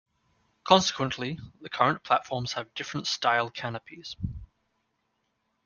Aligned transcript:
Consequently, 0.63 1.37
the 1.61 1.69
current 1.69 2.03
platforms 2.03 2.53
have 2.53 2.73
different 2.73 3.05
style 3.05 3.51
canopies. 3.51 4.15